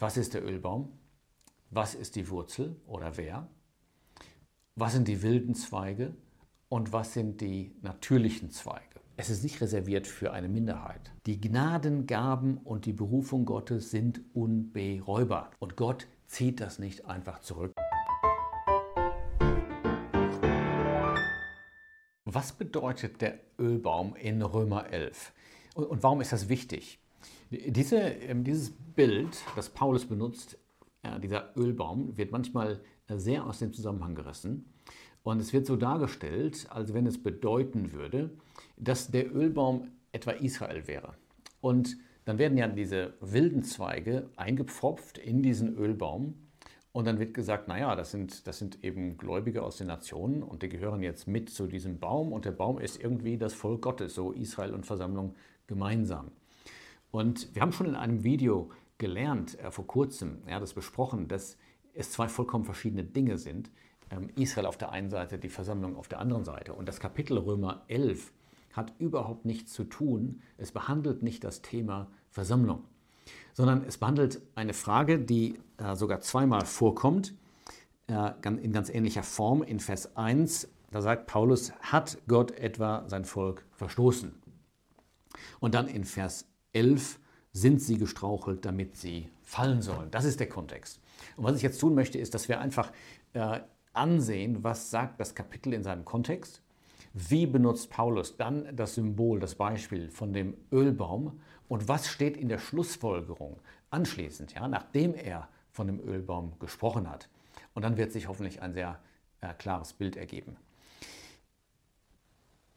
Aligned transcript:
Was 0.00 0.16
ist 0.16 0.34
der 0.34 0.44
Ölbaum? 0.44 0.92
Was 1.70 1.96
ist 1.96 2.14
die 2.14 2.30
Wurzel 2.30 2.80
oder 2.86 3.16
wer? 3.16 3.48
Was 4.76 4.92
sind 4.92 5.08
die 5.08 5.22
wilden 5.22 5.56
Zweige 5.56 6.14
und 6.68 6.92
was 6.92 7.14
sind 7.14 7.40
die 7.40 7.74
natürlichen 7.82 8.52
Zweige? 8.52 9.00
Es 9.16 9.28
ist 9.28 9.42
nicht 9.42 9.60
reserviert 9.60 10.06
für 10.06 10.32
eine 10.32 10.48
Minderheit. 10.48 11.10
Die 11.26 11.40
Gnadengaben 11.40 12.58
und 12.58 12.86
die 12.86 12.92
Berufung 12.92 13.44
Gottes 13.44 13.90
sind 13.90 14.20
unberäubar 14.34 15.50
und 15.58 15.74
Gott 15.74 16.06
zieht 16.28 16.60
das 16.60 16.78
nicht 16.78 17.06
einfach 17.06 17.40
zurück. 17.40 17.74
Was 22.24 22.52
bedeutet 22.52 23.20
der 23.20 23.40
Ölbaum 23.58 24.14
in 24.14 24.42
Römer 24.42 24.86
11? 24.90 25.32
Und 25.74 26.04
warum 26.04 26.20
ist 26.20 26.32
das 26.32 26.48
wichtig? 26.48 27.00
Diese, 27.50 27.98
ähm, 27.98 28.44
dieses 28.44 28.70
Bild, 28.70 29.42
das 29.56 29.70
Paulus 29.70 30.04
benutzt, 30.04 30.58
dieser 31.22 31.56
Ölbaum, 31.56 32.16
wird 32.16 32.32
manchmal 32.32 32.80
äh, 33.06 33.16
sehr 33.16 33.46
aus 33.46 33.58
dem 33.58 33.72
Zusammenhang 33.72 34.14
gerissen. 34.14 34.66
Und 35.22 35.40
es 35.40 35.52
wird 35.52 35.66
so 35.66 35.76
dargestellt, 35.76 36.66
als 36.70 36.94
wenn 36.94 37.06
es 37.06 37.22
bedeuten 37.22 37.92
würde, 37.92 38.30
dass 38.76 39.10
der 39.10 39.34
Ölbaum 39.34 39.88
etwa 40.12 40.32
Israel 40.32 40.86
wäre. 40.86 41.14
Und 41.60 41.96
dann 42.24 42.38
werden 42.38 42.56
ja 42.56 42.68
diese 42.68 43.14
wilden 43.20 43.62
Zweige 43.62 44.28
eingepfropft 44.36 45.18
in 45.18 45.42
diesen 45.42 45.76
Ölbaum. 45.76 46.34
Und 46.92 47.06
dann 47.06 47.18
wird 47.18 47.34
gesagt, 47.34 47.68
naja, 47.68 47.94
das 47.94 48.10
sind, 48.10 48.46
das 48.46 48.58
sind 48.58 48.82
eben 48.82 49.18
Gläubige 49.18 49.62
aus 49.62 49.76
den 49.76 49.86
Nationen 49.86 50.42
und 50.42 50.62
die 50.62 50.68
gehören 50.68 51.02
jetzt 51.02 51.28
mit 51.28 51.50
zu 51.50 51.66
diesem 51.66 51.98
Baum. 51.98 52.32
Und 52.32 52.44
der 52.44 52.52
Baum 52.52 52.78
ist 52.78 53.02
irgendwie 53.02 53.36
das 53.36 53.54
Volk 53.54 53.82
Gottes, 53.82 54.14
so 54.14 54.32
Israel 54.32 54.72
und 54.74 54.86
Versammlung 54.86 55.34
gemeinsam. 55.66 56.30
Und 57.10 57.54
wir 57.54 57.62
haben 57.62 57.72
schon 57.72 57.86
in 57.86 57.94
einem 57.94 58.24
Video 58.24 58.70
gelernt, 58.98 59.58
äh, 59.58 59.70
vor 59.70 59.86
kurzem, 59.86 60.42
ja, 60.48 60.60
das 60.60 60.74
besprochen, 60.74 61.28
dass 61.28 61.56
es 61.94 62.12
zwei 62.12 62.28
vollkommen 62.28 62.64
verschiedene 62.64 63.04
Dinge 63.04 63.38
sind. 63.38 63.70
Ähm, 64.10 64.30
Israel 64.36 64.66
auf 64.66 64.76
der 64.76 64.92
einen 64.92 65.10
Seite, 65.10 65.38
die 65.38 65.48
Versammlung 65.48 65.96
auf 65.96 66.08
der 66.08 66.20
anderen 66.20 66.44
Seite. 66.44 66.74
Und 66.74 66.86
das 66.88 67.00
Kapitel 67.00 67.38
Römer 67.38 67.84
11 67.88 68.32
hat 68.72 68.92
überhaupt 68.98 69.44
nichts 69.44 69.72
zu 69.72 69.84
tun. 69.84 70.42
Es 70.56 70.72
behandelt 70.72 71.22
nicht 71.22 71.44
das 71.44 71.62
Thema 71.62 72.10
Versammlung, 72.30 72.84
sondern 73.52 73.84
es 73.84 73.98
behandelt 73.98 74.40
eine 74.54 74.74
Frage, 74.74 75.18
die 75.18 75.58
äh, 75.78 75.96
sogar 75.96 76.20
zweimal 76.20 76.64
vorkommt, 76.66 77.34
äh, 78.06 78.32
in 78.44 78.72
ganz 78.72 78.90
ähnlicher 78.90 79.22
Form. 79.22 79.62
In 79.62 79.80
Vers 79.80 80.16
1, 80.16 80.68
da 80.90 81.02
sagt 81.02 81.26
Paulus, 81.26 81.72
hat 81.80 82.18
Gott 82.28 82.52
etwa 82.52 83.08
sein 83.08 83.24
Volk 83.24 83.64
verstoßen? 83.72 84.34
Und 85.60 85.74
dann 85.74 85.88
in 85.88 86.04
Vers 86.04 86.48
11 86.72 87.18
sind 87.52 87.80
sie 87.80 87.98
gestrauchelt, 87.98 88.64
damit 88.64 88.96
sie 88.96 89.28
fallen 89.42 89.82
sollen. 89.82 90.10
Das 90.10 90.24
ist 90.24 90.40
der 90.40 90.48
Kontext. 90.48 91.00
Und 91.36 91.44
was 91.44 91.56
ich 91.56 91.62
jetzt 91.62 91.80
tun 91.80 91.94
möchte, 91.94 92.18
ist, 92.18 92.34
dass 92.34 92.48
wir 92.48 92.60
einfach 92.60 92.92
äh, 93.32 93.60
ansehen, 93.92 94.62
was 94.62 94.90
sagt 94.90 95.18
das 95.20 95.34
Kapitel 95.34 95.72
in 95.72 95.82
seinem 95.82 96.04
Kontext. 96.04 96.62
Wie 97.14 97.46
benutzt 97.46 97.90
Paulus 97.90 98.36
dann 98.36 98.76
das 98.76 98.94
Symbol, 98.94 99.40
das 99.40 99.54
Beispiel 99.54 100.10
von 100.10 100.32
dem 100.32 100.56
Ölbaum 100.70 101.40
und 101.68 101.88
was 101.88 102.08
steht 102.08 102.36
in 102.36 102.48
der 102.48 102.58
Schlussfolgerung 102.58 103.60
anschließend, 103.90 104.54
ja, 104.54 104.68
nachdem 104.68 105.14
er 105.14 105.48
von 105.70 105.86
dem 105.86 106.00
Ölbaum 106.00 106.58
gesprochen 106.58 107.08
hat. 107.10 107.28
Und 107.74 107.82
dann 107.82 107.96
wird 107.96 108.12
sich 108.12 108.28
hoffentlich 108.28 108.62
ein 108.62 108.74
sehr 108.74 109.00
äh, 109.40 109.52
klares 109.54 109.92
Bild 109.92 110.16
ergeben. 110.16 110.56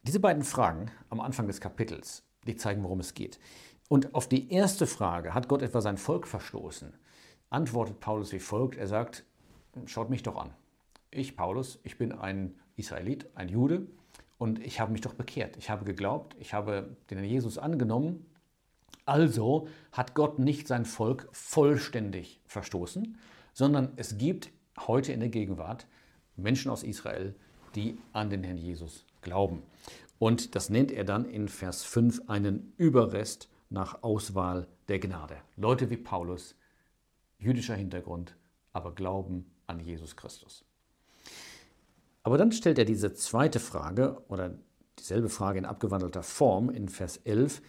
Diese 0.03 0.19
beiden 0.19 0.43
Fragen 0.43 0.89
am 1.09 1.19
Anfang 1.19 1.47
des 1.47 1.61
Kapitels, 1.61 2.23
die 2.47 2.55
zeigen, 2.55 2.83
worum 2.83 2.99
es 2.99 3.13
geht. 3.13 3.39
Und 3.91 4.15
auf 4.15 4.29
die 4.29 4.53
erste 4.53 4.87
Frage, 4.87 5.33
hat 5.33 5.49
Gott 5.49 5.61
etwa 5.61 5.81
sein 5.81 5.97
Volk 5.97 6.25
verstoßen, 6.25 6.93
antwortet 7.49 7.99
Paulus 7.99 8.31
wie 8.31 8.39
folgt. 8.39 8.77
Er 8.77 8.87
sagt, 8.87 9.25
schaut 9.85 10.09
mich 10.09 10.23
doch 10.23 10.37
an. 10.37 10.51
Ich, 11.09 11.35
Paulus, 11.35 11.77
ich 11.83 11.97
bin 11.97 12.13
ein 12.13 12.55
Israelit, 12.77 13.27
ein 13.35 13.49
Jude 13.49 13.87
und 14.37 14.59
ich 14.59 14.79
habe 14.79 14.93
mich 14.93 15.01
doch 15.01 15.13
bekehrt. 15.13 15.57
Ich 15.57 15.69
habe 15.69 15.83
geglaubt, 15.83 16.37
ich 16.39 16.53
habe 16.53 16.95
den 17.09 17.21
Jesus 17.25 17.57
angenommen. 17.57 18.25
Also 19.03 19.67
hat 19.91 20.15
Gott 20.15 20.39
nicht 20.39 20.69
sein 20.69 20.85
Volk 20.85 21.27
vollständig 21.33 22.39
verstoßen, 22.45 23.17
sondern 23.51 23.91
es 23.97 24.17
gibt 24.17 24.51
heute 24.87 25.11
in 25.11 25.19
der 25.19 25.27
Gegenwart 25.27 25.85
Menschen 26.37 26.71
aus 26.71 26.83
Israel, 26.83 27.35
die 27.75 27.97
an 28.13 28.29
den 28.29 28.45
Herrn 28.45 28.57
Jesus 28.57 29.05
glauben. 29.21 29.63
Und 30.17 30.55
das 30.55 30.69
nennt 30.69 30.93
er 30.93 31.03
dann 31.03 31.25
in 31.25 31.49
Vers 31.49 31.83
5 31.83 32.29
einen 32.29 32.71
Überrest 32.77 33.49
nach 33.71 34.03
Auswahl 34.03 34.67
der 34.87 34.99
Gnade. 34.99 35.37
Leute 35.55 35.89
wie 35.89 35.97
Paulus, 35.97 36.55
jüdischer 37.39 37.75
Hintergrund, 37.75 38.35
aber 38.73 38.93
glauben 38.93 39.51
an 39.65 39.79
Jesus 39.79 40.15
Christus. 40.15 40.65
Aber 42.23 42.37
dann 42.37 42.51
stellt 42.51 42.77
er 42.77 42.85
diese 42.85 43.13
zweite 43.13 43.59
Frage 43.59 44.21
oder 44.27 44.53
dieselbe 44.99 45.29
Frage 45.29 45.57
in 45.57 45.65
abgewandelter 45.65 46.21
Form 46.21 46.69
in 46.69 46.89
Vers 46.89 47.17
11. 47.17 47.61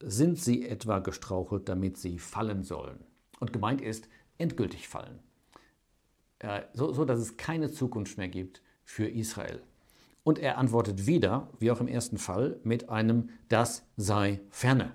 Sind 0.00 0.38
sie 0.38 0.66
etwa 0.66 0.98
gestrauchelt, 0.98 1.68
damit 1.68 1.98
sie 1.98 2.18
fallen 2.18 2.64
sollen? 2.64 3.04
Und 3.38 3.52
gemeint 3.52 3.82
ist, 3.82 4.08
endgültig 4.38 4.88
fallen. 4.88 5.20
Äh, 6.40 6.62
so, 6.72 6.92
so 6.92 7.04
dass 7.04 7.20
es 7.20 7.36
keine 7.36 7.70
Zukunft 7.70 8.18
mehr 8.18 8.28
gibt 8.28 8.62
für 8.84 9.06
Israel. 9.06 9.62
Und 10.24 10.38
er 10.38 10.58
antwortet 10.58 11.06
wieder, 11.06 11.48
wie 11.58 11.70
auch 11.70 11.80
im 11.80 11.88
ersten 11.88 12.18
Fall, 12.18 12.58
mit 12.64 12.88
einem 12.88 13.28
Das 13.48 13.86
sei 13.96 14.40
ferne. 14.50 14.92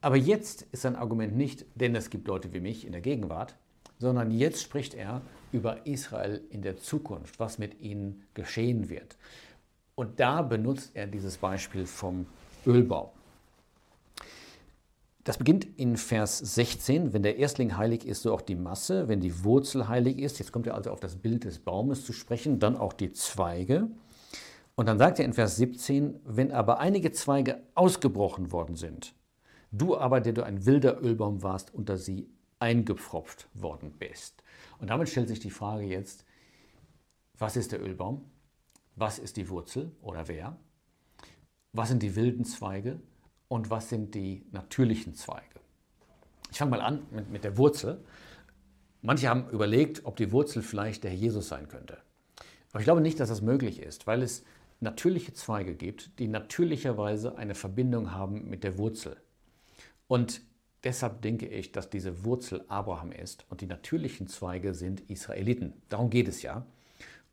Aber 0.00 0.16
jetzt 0.16 0.62
ist 0.72 0.82
sein 0.82 0.96
Argument 0.96 1.36
nicht, 1.36 1.66
denn 1.74 1.94
es 1.96 2.10
gibt 2.10 2.28
Leute 2.28 2.52
wie 2.52 2.60
mich 2.60 2.86
in 2.86 2.92
der 2.92 3.00
Gegenwart, 3.00 3.56
sondern 3.98 4.30
jetzt 4.30 4.62
spricht 4.62 4.94
er 4.94 5.22
über 5.50 5.86
Israel 5.86 6.40
in 6.50 6.62
der 6.62 6.76
Zukunft, 6.76 7.40
was 7.40 7.58
mit 7.58 7.80
ihnen 7.80 8.22
geschehen 8.34 8.88
wird. 8.88 9.16
Und 9.96 10.20
da 10.20 10.42
benutzt 10.42 10.92
er 10.94 11.08
dieses 11.08 11.38
Beispiel 11.38 11.84
vom 11.84 12.26
Ölbau. 12.64 13.12
Das 15.24 15.36
beginnt 15.36 15.66
in 15.76 15.96
Vers 15.96 16.38
16, 16.38 17.12
wenn 17.12 17.22
der 17.22 17.36
Erstling 17.36 17.76
heilig 17.76 18.06
ist, 18.06 18.22
so 18.22 18.32
auch 18.32 18.40
die 18.40 18.54
Masse, 18.54 19.08
wenn 19.08 19.20
die 19.20 19.44
Wurzel 19.44 19.88
heilig 19.88 20.18
ist. 20.20 20.38
Jetzt 20.38 20.52
kommt 20.52 20.66
er 20.66 20.74
also 20.74 20.90
auf 20.90 21.00
das 21.00 21.16
Bild 21.16 21.44
des 21.44 21.58
Baumes 21.58 22.06
zu 22.06 22.12
sprechen, 22.12 22.60
dann 22.60 22.76
auch 22.76 22.92
die 22.92 23.12
Zweige. 23.12 23.88
Und 24.76 24.86
dann 24.86 24.96
sagt 24.96 25.18
er 25.18 25.24
in 25.24 25.34
Vers 25.34 25.56
17, 25.56 26.20
wenn 26.24 26.52
aber 26.52 26.78
einige 26.78 27.10
Zweige 27.10 27.60
ausgebrochen 27.74 28.52
worden 28.52 28.76
sind, 28.76 29.12
du 29.70 29.96
aber, 29.96 30.20
der 30.20 30.32
du 30.32 30.44
ein 30.44 30.66
wilder 30.66 31.02
Ölbaum 31.02 31.42
warst, 31.42 31.74
unter 31.74 31.96
sie 31.96 32.28
eingepfropft 32.58 33.48
worden 33.54 33.92
bist. 33.98 34.42
Und 34.80 34.90
damit 34.90 35.08
stellt 35.08 35.28
sich 35.28 35.40
die 35.40 35.50
Frage 35.50 35.84
jetzt, 35.84 36.24
was 37.38 37.56
ist 37.56 37.72
der 37.72 37.82
Ölbaum? 37.82 38.24
Was 38.96 39.18
ist 39.18 39.36
die 39.36 39.48
Wurzel 39.48 39.92
oder 40.02 40.26
wer? 40.26 40.56
Was 41.72 41.88
sind 41.88 42.02
die 42.02 42.16
wilden 42.16 42.44
Zweige 42.44 43.00
und 43.46 43.70
was 43.70 43.88
sind 43.88 44.14
die 44.14 44.44
natürlichen 44.50 45.14
Zweige? 45.14 45.60
Ich 46.50 46.58
fange 46.58 46.72
mal 46.72 46.80
an 46.80 47.06
mit, 47.10 47.30
mit 47.30 47.44
der 47.44 47.56
Wurzel. 47.56 48.02
Manche 49.02 49.28
haben 49.28 49.48
überlegt, 49.50 50.04
ob 50.04 50.16
die 50.16 50.32
Wurzel 50.32 50.62
vielleicht 50.62 51.04
der 51.04 51.12
Herr 51.12 51.18
Jesus 51.18 51.48
sein 51.48 51.68
könnte. 51.68 51.98
Aber 52.70 52.80
ich 52.80 52.84
glaube 52.84 53.00
nicht, 53.00 53.20
dass 53.20 53.28
das 53.28 53.42
möglich 53.42 53.80
ist, 53.80 54.06
weil 54.06 54.22
es 54.22 54.44
natürliche 54.80 55.32
Zweige 55.32 55.74
gibt, 55.74 56.18
die 56.18 56.28
natürlicherweise 56.28 57.36
eine 57.38 57.54
Verbindung 57.54 58.12
haben 58.12 58.48
mit 58.48 58.64
der 58.64 58.78
Wurzel. 58.78 59.16
Und 60.08 60.42
Deshalb 60.84 61.22
denke 61.22 61.46
ich, 61.46 61.72
dass 61.72 61.90
diese 61.90 62.24
Wurzel 62.24 62.64
Abraham 62.68 63.10
ist 63.10 63.44
und 63.50 63.60
die 63.60 63.66
natürlichen 63.66 64.28
Zweige 64.28 64.74
sind 64.74 65.00
Israeliten. 65.10 65.74
Darum 65.88 66.08
geht 66.08 66.28
es 66.28 66.42
ja. 66.42 66.66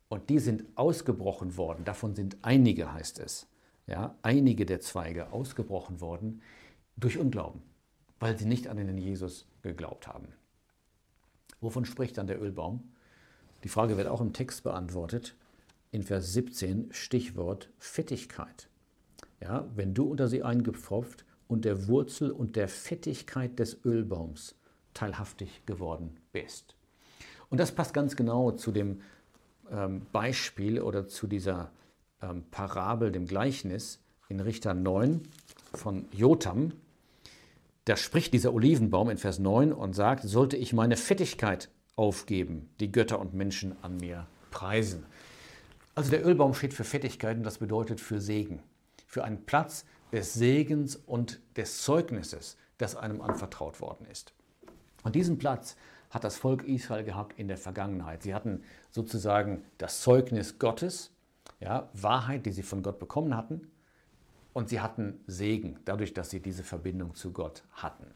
Und 0.08 0.30
die 0.30 0.40
sind 0.40 0.64
ausgebrochen 0.74 1.56
worden. 1.56 1.84
Davon 1.84 2.14
sind 2.14 2.36
einige, 2.42 2.92
heißt 2.92 3.20
es. 3.20 3.46
Ja, 3.86 4.16
einige 4.22 4.66
der 4.66 4.80
Zweige 4.80 5.32
ausgebrochen 5.32 6.00
worden 6.00 6.42
durch 6.96 7.18
Unglauben, 7.18 7.62
weil 8.18 8.36
sie 8.36 8.46
nicht 8.46 8.66
an 8.66 8.78
den 8.78 8.98
Jesus 8.98 9.46
geglaubt 9.62 10.08
haben. 10.08 10.28
Wovon 11.60 11.84
spricht 11.84 12.18
dann 12.18 12.26
der 12.26 12.42
Ölbaum? 12.42 12.92
Die 13.62 13.68
Frage 13.68 13.96
wird 13.96 14.08
auch 14.08 14.20
im 14.20 14.32
Text 14.32 14.64
beantwortet. 14.64 15.36
In 15.92 16.02
Vers 16.02 16.32
17 16.32 16.88
Stichwort 16.90 17.70
Fettigkeit. 17.78 18.68
Ja, 19.40 19.68
wenn 19.76 19.94
du 19.94 20.04
unter 20.10 20.26
sie 20.26 20.42
eingepfropft 20.42 21.24
und 21.48 21.64
der 21.64 21.88
Wurzel 21.88 22.30
und 22.30 22.56
der 22.56 22.68
Fettigkeit 22.68 23.58
des 23.58 23.84
Ölbaums 23.84 24.54
teilhaftig 24.94 25.64
geworden 25.66 26.16
bist. 26.32 26.74
Und 27.48 27.58
das 27.58 27.72
passt 27.72 27.94
ganz 27.94 28.16
genau 28.16 28.52
zu 28.52 28.72
dem 28.72 29.00
ähm, 29.70 30.06
Beispiel 30.12 30.80
oder 30.80 31.06
zu 31.06 31.26
dieser 31.26 31.70
ähm, 32.22 32.44
Parabel, 32.50 33.12
dem 33.12 33.26
Gleichnis 33.26 34.00
in 34.28 34.40
Richter 34.40 34.74
9 34.74 35.22
von 35.74 36.06
Jotam. 36.12 36.72
Da 37.84 37.96
spricht 37.96 38.32
dieser 38.32 38.52
Olivenbaum 38.52 39.10
in 39.10 39.18
Vers 39.18 39.38
9 39.38 39.72
und 39.72 39.94
sagt, 39.94 40.24
sollte 40.24 40.56
ich 40.56 40.72
meine 40.72 40.96
Fettigkeit 40.96 41.70
aufgeben, 41.94 42.68
die 42.80 42.90
Götter 42.90 43.20
und 43.20 43.34
Menschen 43.34 43.76
an 43.82 43.96
mir 43.98 44.26
preisen. 44.50 45.06
Also 45.94 46.10
der 46.10 46.26
Ölbaum 46.26 46.52
steht 46.52 46.74
für 46.74 46.84
Fettigkeit 46.84 47.36
und 47.36 47.44
das 47.44 47.58
bedeutet 47.58 48.00
für 48.00 48.20
Segen, 48.20 48.62
für 49.06 49.24
einen 49.24 49.46
Platz, 49.46 49.84
des 50.12 50.34
Segens 50.34 50.96
und 50.96 51.40
des 51.56 51.82
Zeugnisses, 51.82 52.56
das 52.78 52.96
einem 52.96 53.20
anvertraut 53.20 53.80
worden 53.80 54.06
ist. 54.06 54.32
Und 55.02 55.14
diesen 55.14 55.38
Platz 55.38 55.76
hat 56.10 56.24
das 56.24 56.36
Volk 56.36 56.64
Israel 56.64 57.04
gehabt 57.04 57.38
in 57.38 57.48
der 57.48 57.58
Vergangenheit. 57.58 58.22
Sie 58.22 58.34
hatten 58.34 58.62
sozusagen 58.90 59.64
das 59.78 60.00
Zeugnis 60.00 60.58
Gottes, 60.58 61.12
ja, 61.60 61.88
Wahrheit, 61.92 62.46
die 62.46 62.52
sie 62.52 62.62
von 62.62 62.82
Gott 62.82 62.98
bekommen 62.98 63.36
hatten, 63.36 63.70
und 64.52 64.70
sie 64.70 64.80
hatten 64.80 65.20
Segen, 65.26 65.78
dadurch, 65.84 66.14
dass 66.14 66.30
sie 66.30 66.40
diese 66.40 66.62
Verbindung 66.62 67.14
zu 67.14 67.30
Gott 67.32 67.62
hatten. 67.72 68.06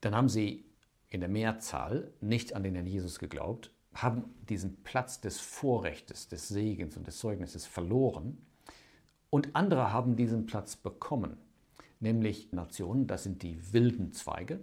Dann 0.00 0.14
haben 0.14 0.30
sie 0.30 0.64
in 1.10 1.20
der 1.20 1.28
Mehrzahl 1.28 2.10
nicht 2.22 2.54
an 2.54 2.62
den 2.62 2.74
Herrn 2.74 2.86
Jesus 2.86 3.18
geglaubt, 3.18 3.70
haben 3.92 4.34
diesen 4.48 4.82
Platz 4.82 5.20
des 5.20 5.40
Vorrechtes, 5.40 6.28
des 6.28 6.48
Segens 6.48 6.96
und 6.96 7.06
des 7.06 7.18
Zeugnisses 7.18 7.66
verloren 7.66 8.38
und 9.30 9.54
andere 9.54 9.92
haben 9.92 10.16
diesen 10.16 10.46
Platz 10.46 10.76
bekommen, 10.76 11.36
nämlich 12.00 12.52
Nationen, 12.52 13.06
das 13.06 13.22
sind 13.22 13.42
die 13.42 13.72
wilden 13.72 14.12
Zweige 14.12 14.60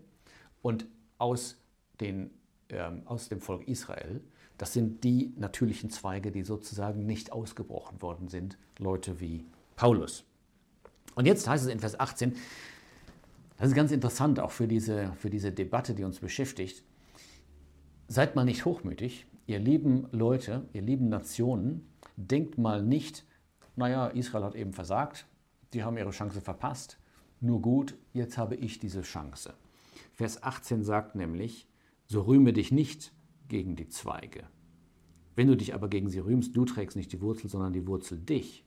und 0.61 0.85
aus, 1.17 1.57
den, 1.99 2.31
äh, 2.67 2.91
aus 3.05 3.29
dem 3.29 3.39
Volk 3.39 3.67
Israel, 3.67 4.21
das 4.57 4.73
sind 4.73 5.03
die 5.03 5.33
natürlichen 5.37 5.89
Zweige, 5.89 6.31
die 6.31 6.43
sozusagen 6.43 7.05
nicht 7.05 7.31
ausgebrochen 7.31 8.01
worden 8.01 8.27
sind, 8.27 8.57
Leute 8.79 9.19
wie 9.19 9.45
Paulus. 9.75 10.25
Und 11.15 11.25
jetzt 11.25 11.47
heißt 11.47 11.65
es 11.65 11.71
in 11.71 11.79
Vers 11.79 11.99
18, 11.99 12.35
das 13.57 13.69
ist 13.69 13.75
ganz 13.75 13.91
interessant 13.91 14.39
auch 14.39 14.51
für 14.51 14.67
diese, 14.67 15.13
für 15.13 15.29
diese 15.29 15.51
Debatte, 15.51 15.95
die 15.95 16.03
uns 16.03 16.19
beschäftigt. 16.19 16.83
Seid 18.07 18.35
mal 18.35 18.45
nicht 18.45 18.65
hochmütig, 18.65 19.25
ihr 19.47 19.59
lieben 19.59 20.07
Leute, 20.11 20.65
ihr 20.73 20.81
lieben 20.81 21.09
Nationen, 21.09 21.87
denkt 22.15 22.57
mal 22.57 22.83
nicht, 22.83 23.25
naja, 23.77 24.07
Israel 24.07 24.44
hat 24.44 24.56
eben 24.56 24.74
versagt, 24.74 25.27
die 25.74 25.83
haben 25.83 25.97
ihre 25.97 26.09
Chance 26.09 26.41
verpasst, 26.41 27.00
nur 27.39 27.62
gut, 27.62 27.95
jetzt 28.12 28.38
habe 28.38 28.56
ich 28.56 28.79
diese 28.79 29.03
Chance. 29.03 29.53
Vers 30.13 30.41
18 30.41 30.83
sagt 30.83 31.15
nämlich, 31.15 31.69
so 32.07 32.21
rühme 32.21 32.53
dich 32.53 32.71
nicht 32.71 33.13
gegen 33.47 33.75
die 33.75 33.88
Zweige. 33.88 34.45
Wenn 35.35 35.47
du 35.47 35.56
dich 35.56 35.75
aber 35.75 35.88
gegen 35.89 36.09
sie 36.09 36.19
rühmst, 36.19 36.57
du 36.57 36.65
trägst 36.65 36.97
nicht 36.97 37.12
die 37.13 37.21
Wurzel, 37.21 37.50
sondern 37.50 37.74
die 37.74 37.85
Wurzel 37.85 38.18
dich. 38.18 38.65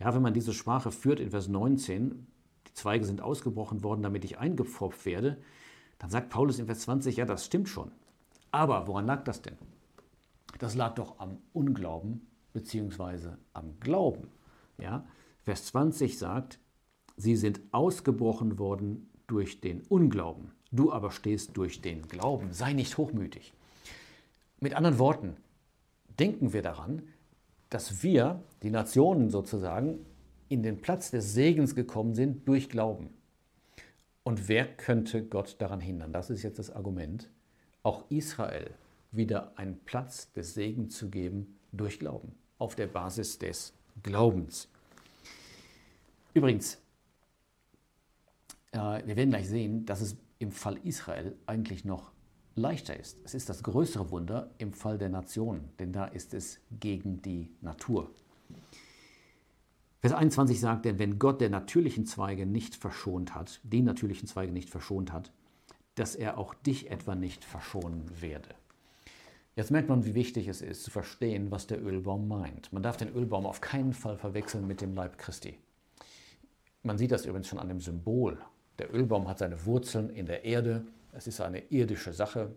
Ja, 0.00 0.14
wenn 0.14 0.22
man 0.22 0.32
diese 0.32 0.54
Sprache 0.54 0.90
führt 0.90 1.20
in 1.20 1.30
Vers 1.30 1.48
19, 1.48 2.26
die 2.66 2.72
Zweige 2.72 3.04
sind 3.04 3.20
ausgebrochen 3.20 3.82
worden, 3.84 4.02
damit 4.02 4.24
ich 4.24 4.38
eingepfropft 4.38 5.04
werde, 5.04 5.42
dann 5.98 6.08
sagt 6.08 6.30
Paulus 6.30 6.58
in 6.58 6.66
Vers 6.66 6.80
20, 6.80 7.16
ja, 7.16 7.26
das 7.26 7.44
stimmt 7.44 7.68
schon. 7.68 7.92
Aber 8.50 8.86
woran 8.86 9.06
lag 9.06 9.24
das 9.24 9.42
denn? 9.42 9.58
Das 10.58 10.74
lag 10.74 10.94
doch 10.94 11.18
am 11.18 11.38
Unglauben 11.52 12.31
bzw. 12.52 13.30
am 13.52 13.78
Glauben. 13.80 14.28
Ja? 14.78 15.04
Vers 15.42 15.66
20 15.66 16.18
sagt, 16.18 16.58
sie 17.16 17.36
sind 17.36 17.60
ausgebrochen 17.72 18.58
worden 18.58 19.10
durch 19.26 19.60
den 19.60 19.82
Unglauben. 19.88 20.52
Du 20.70 20.92
aber 20.92 21.10
stehst 21.10 21.56
durch 21.56 21.80
den 21.80 22.08
Glauben. 22.08 22.52
Sei 22.52 22.72
nicht 22.72 22.96
hochmütig. 22.96 23.52
Mit 24.60 24.74
anderen 24.74 24.98
Worten, 24.98 25.36
denken 26.18 26.52
wir 26.52 26.62
daran, 26.62 27.02
dass 27.68 28.02
wir, 28.02 28.42
die 28.62 28.70
Nationen 28.70 29.30
sozusagen, 29.30 29.98
in 30.48 30.62
den 30.62 30.80
Platz 30.80 31.10
des 31.10 31.32
Segens 31.32 31.74
gekommen 31.74 32.14
sind 32.14 32.46
durch 32.46 32.68
Glauben. 32.68 33.10
Und 34.22 34.48
wer 34.48 34.66
könnte 34.66 35.24
Gott 35.24 35.56
daran 35.58 35.80
hindern? 35.80 36.12
Das 36.12 36.30
ist 36.30 36.42
jetzt 36.42 36.58
das 36.58 36.70
Argument. 36.70 37.30
Auch 37.82 38.04
Israel 38.10 38.70
wieder 39.10 39.58
einen 39.58 39.78
Platz 39.84 40.32
des 40.32 40.54
Segens 40.54 40.96
zu 40.96 41.10
geben 41.10 41.58
durch 41.72 41.98
Glauben, 41.98 42.34
auf 42.62 42.76
der 42.76 42.86
Basis 42.86 43.38
des 43.38 43.74
Glaubens. 44.04 44.68
Übrigens, 46.32 46.78
äh, 48.70 49.04
wir 49.04 49.16
werden 49.16 49.30
gleich 49.30 49.48
sehen, 49.48 49.84
dass 49.84 50.00
es 50.00 50.16
im 50.38 50.52
Fall 50.52 50.78
Israel 50.84 51.36
eigentlich 51.46 51.84
noch 51.84 52.12
leichter 52.54 52.98
ist. 52.98 53.18
Es 53.24 53.34
ist 53.34 53.48
das 53.48 53.64
größere 53.64 54.12
Wunder 54.12 54.50
im 54.58 54.72
Fall 54.72 54.96
der 54.96 55.08
Nation, 55.08 55.70
denn 55.80 55.92
da 55.92 56.04
ist 56.04 56.34
es 56.34 56.60
gegen 56.78 57.20
die 57.20 57.50
Natur. 57.60 58.12
Vers 60.00 60.12
21 60.12 60.60
sagt, 60.60 60.84
denn 60.84 61.00
wenn 61.00 61.18
Gott 61.18 61.40
der 61.40 61.50
natürlichen 61.50 62.06
Zweige 62.06 62.46
nicht 62.46 62.76
verschont 62.76 63.34
hat, 63.34 63.60
die 63.64 63.82
natürlichen 63.82 64.28
Zweige 64.28 64.52
nicht 64.52 64.70
verschont 64.70 65.12
hat, 65.12 65.32
dass 65.96 66.14
er 66.14 66.38
auch 66.38 66.54
dich 66.54 66.90
etwa 66.90 67.16
nicht 67.16 67.44
verschonen 67.44 68.08
werde. 68.20 68.54
Jetzt 69.54 69.70
merkt 69.70 69.90
man, 69.90 70.06
wie 70.06 70.14
wichtig 70.14 70.48
es 70.48 70.62
ist, 70.62 70.82
zu 70.82 70.90
verstehen, 70.90 71.50
was 71.50 71.66
der 71.66 71.82
Ölbaum 71.84 72.26
meint. 72.26 72.72
Man 72.72 72.82
darf 72.82 72.96
den 72.96 73.14
Ölbaum 73.14 73.44
auf 73.44 73.60
keinen 73.60 73.92
Fall 73.92 74.16
verwechseln 74.16 74.66
mit 74.66 74.80
dem 74.80 74.94
Leib 74.94 75.18
Christi. 75.18 75.58
Man 76.82 76.96
sieht 76.96 77.12
das 77.12 77.26
übrigens 77.26 77.48
schon 77.48 77.58
an 77.58 77.68
dem 77.68 77.80
Symbol. 77.80 78.38
Der 78.78 78.94
Ölbaum 78.94 79.28
hat 79.28 79.38
seine 79.38 79.66
Wurzeln 79.66 80.08
in 80.08 80.24
der 80.24 80.46
Erde. 80.46 80.86
Es 81.12 81.26
ist 81.26 81.42
eine 81.42 81.58
irdische 81.70 82.14
Sache. 82.14 82.50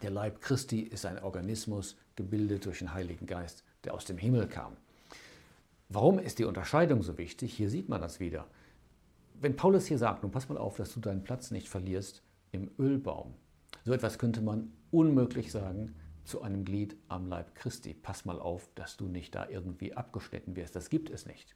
Der 0.00 0.10
Leib 0.10 0.40
Christi 0.40 0.80
ist 0.80 1.04
ein 1.04 1.22
Organismus, 1.22 1.98
gebildet 2.16 2.64
durch 2.64 2.78
den 2.78 2.94
Heiligen 2.94 3.26
Geist, 3.26 3.62
der 3.84 3.92
aus 3.92 4.06
dem 4.06 4.16
Himmel 4.16 4.48
kam. 4.48 4.78
Warum 5.90 6.18
ist 6.18 6.38
die 6.38 6.44
Unterscheidung 6.44 7.02
so 7.02 7.18
wichtig? 7.18 7.52
Hier 7.52 7.68
sieht 7.68 7.90
man 7.90 8.00
das 8.00 8.20
wieder. 8.20 8.46
Wenn 9.34 9.54
Paulus 9.54 9.84
hier 9.84 9.98
sagt, 9.98 10.22
nun 10.22 10.32
pass 10.32 10.48
mal 10.48 10.56
auf, 10.56 10.76
dass 10.78 10.94
du 10.94 11.00
deinen 11.00 11.24
Platz 11.24 11.50
nicht 11.50 11.68
verlierst 11.68 12.22
im 12.52 12.70
Ölbaum, 12.78 13.34
so 13.84 13.92
etwas 13.92 14.18
könnte 14.18 14.40
man 14.40 14.72
unmöglich 14.90 15.52
sagen 15.52 15.94
zu 16.26 16.42
einem 16.42 16.64
Glied 16.64 16.96
am 17.08 17.26
Leib 17.26 17.54
Christi. 17.54 17.94
Pass 17.94 18.24
mal 18.24 18.38
auf, 18.38 18.68
dass 18.74 18.96
du 18.96 19.06
nicht 19.06 19.34
da 19.34 19.48
irgendwie 19.48 19.94
abgeschnitten 19.94 20.56
wirst. 20.56 20.76
Das 20.76 20.90
gibt 20.90 21.10
es 21.10 21.26
nicht. 21.26 21.54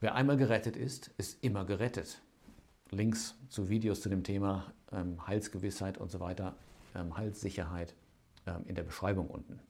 Wer 0.00 0.14
einmal 0.14 0.36
gerettet 0.36 0.76
ist, 0.76 1.12
ist 1.16 1.42
immer 1.44 1.64
gerettet. 1.64 2.20
Links 2.90 3.36
zu 3.48 3.68
Videos 3.68 4.00
zu 4.00 4.08
dem 4.08 4.24
Thema 4.24 4.72
ähm, 4.90 5.26
Heilsgewissheit 5.26 5.96
und 5.96 6.10
so 6.10 6.20
weiter, 6.20 6.56
ähm, 6.94 7.16
Heilssicherheit 7.16 7.94
ähm, 8.46 8.64
in 8.66 8.74
der 8.74 8.82
Beschreibung 8.82 9.28
unten. 9.28 9.60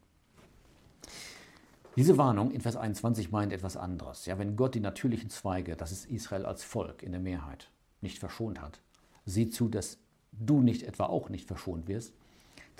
Diese 1.97 2.17
Warnung 2.17 2.51
in 2.51 2.63
Vers 2.63 2.77
21 2.77 3.31
meint 3.31 3.53
etwas 3.53 3.77
anderes. 3.77 4.25
Ja, 4.25 4.39
wenn 4.39 4.57
Gott 4.57 4.75
die 4.75 4.81
natürlichen 4.81 5.29
Zweige, 5.29 5.77
das 5.77 5.93
ist 5.93 6.07
Israel 6.07 6.47
als 6.47 6.65
Volk 6.65 7.03
in 7.03 7.13
der 7.13 7.21
Mehrheit, 7.21 7.71
nicht 8.01 8.19
verschont 8.19 8.63
hat, 8.63 8.81
sieh 9.27 9.51
zu, 9.51 9.69
dass 9.69 9.99
du 10.33 10.63
nicht 10.63 10.85
etwa 10.85 11.05
auch 11.05 11.29
nicht 11.29 11.47
verschont 11.47 11.89
wirst. 11.89 12.15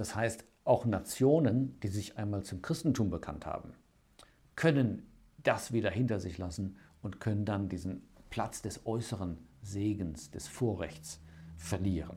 Das 0.03 0.17
heißt, 0.17 0.45
auch 0.65 0.85
Nationen, 0.85 1.79
die 1.79 1.87
sich 1.87 2.19
einmal 2.19 2.43
zum 2.43 2.61
Christentum 2.61 3.09
bekannt 3.09 3.47
haben, 3.47 3.75
können 4.57 5.07
das 5.45 5.73
wieder 5.73 5.93
hinter 5.93 6.19
sich 6.19 6.39
lassen 6.39 6.77
und 7.03 7.21
können 7.21 7.45
dann 7.45 7.69
diesen 7.69 8.03
Platz 8.29 8.63
des 8.63 8.85
äußeren 8.85 9.39
Segens, 9.63 10.33
des 10.33 10.49
Vorrechts 10.49 11.21
verlieren. 11.57 12.17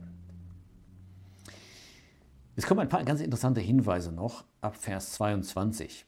Es 2.56 2.66
kommen 2.66 2.80
ein 2.80 2.90
paar 2.90 3.04
ganz 3.04 3.22
interessante 3.22 3.62
Hinweise 3.62 4.12
noch 4.12 4.46
ab 4.62 4.78
Vers 4.78 5.12
22. 5.12 6.08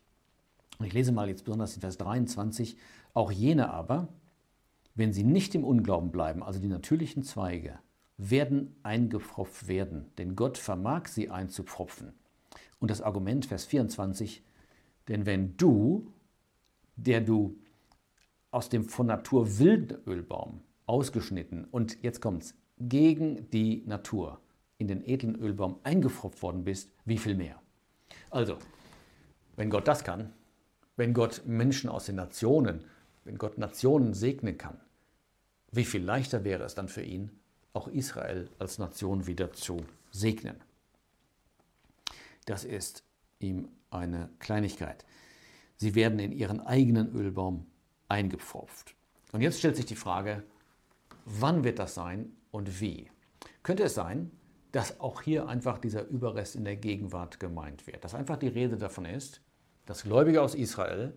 Und 0.79 0.88
ich 0.88 0.93
lese 0.93 1.12
mal 1.12 1.29
jetzt 1.29 1.46
besonders 1.46 1.75
in 1.75 1.81
Vers 1.81 2.00
23. 2.00 2.75
Auch 3.13 3.31
jene 3.31 3.69
aber, 3.69 4.07
wenn 4.96 5.13
sie 5.13 5.24
nicht 5.24 5.53
im 5.53 5.63
Unglauben 5.63 6.10
bleiben, 6.10 6.41
also 6.41 6.60
die 6.60 6.69
natürlichen 6.69 7.22
Zweige, 7.22 7.77
werden 8.17 8.75
eingepfropft 8.83 9.67
werden, 9.67 10.12
denn 10.17 10.36
Gott 10.36 10.57
vermag 10.57 11.07
sie 11.07 11.29
einzupfropfen. 11.29 12.13
Und 12.79 12.91
das 12.91 13.01
Argument, 13.01 13.45
Vers 13.45 13.65
24, 13.65 14.43
denn 15.07 15.25
wenn 15.25 15.55
du, 15.57 16.12
der 16.95 17.21
du 17.21 17.57
aus 18.51 18.69
dem 18.69 18.86
von 18.86 19.07
Natur 19.07 19.59
wilden 19.59 20.01
Ölbaum 20.05 20.62
ausgeschnitten 20.86 21.65
und 21.65 22.01
jetzt 22.03 22.21
kommt's, 22.21 22.55
gegen 22.79 23.50
die 23.51 23.83
Natur 23.86 24.39
in 24.77 24.88
den 24.88 25.03
edlen 25.03 25.36
Ölbaum 25.36 25.79
eingepfropft 25.83 26.41
worden 26.41 26.63
bist, 26.63 26.91
wie 27.05 27.17
viel 27.17 27.36
mehr? 27.36 27.62
Also, 28.29 28.57
wenn 29.55 29.69
Gott 29.69 29.88
das 29.88 30.03
kann, 30.03 30.33
wenn 30.95 31.13
Gott 31.13 31.43
Menschen 31.45 31.89
aus 31.89 32.05
den 32.05 32.15
Nationen, 32.15 32.83
wenn 33.24 33.38
Gott 33.38 33.57
Nationen 33.57 34.13
segnen 34.13 34.57
kann, 34.57 34.79
wie 35.71 35.86
viel 35.86 36.03
leichter 36.03 36.43
wäre 36.43 36.63
es 36.63 36.75
dann 36.75 36.88
für 36.88 37.03
ihn, 37.03 37.31
auch 37.77 37.88
Israel 37.88 38.50
als 38.57 38.79
Nation 38.79 39.27
wieder 39.27 39.53
zu 39.53 39.86
segnen. 40.12 40.57
Das 42.46 42.63
ist 42.63 43.03
ihm 43.39 43.69
eine 43.91 44.29
Kleinigkeit. 44.39 45.05
Sie 45.75 45.93
werden 45.93 46.17
in 46.17 46.31
ihren 46.31 46.60
eigenen 46.60 47.13
Ölbaum 47.13 47.67
eingepfropft. 48.10 48.96
Und 49.31 49.41
jetzt 49.41 49.60
stellt 49.60 49.75
sich 49.75 49.86
die 49.86 49.96
Frage, 49.96 50.43
wann 51.25 51.63
wird 51.63 51.77
das 51.77 51.93
sein 51.93 52.31
und 52.50 52.81
wie? 52.81 53.12
Könnte 53.62 53.84
es 53.84 53.93
sein, 53.93 54.31
dass 54.72 55.00
auch 55.00 55.22
hier 55.22 55.48
einfach 55.48 55.77
dieser 55.77 56.07
Überrest 56.07 56.55
in 56.55 56.65
der 56.65 56.77
Gegenwart 56.77 57.39
gemeint 57.39 57.86
wird? 57.86 58.03
Dass 58.03 58.15
einfach 58.15 58.38
die 58.38 58.48
Rede 58.48 58.77
davon 58.77 59.05
ist, 59.05 59.41
dass 59.86 60.03
Gläubige 60.03 60.41
aus 60.41 60.55
Israel 60.55 61.13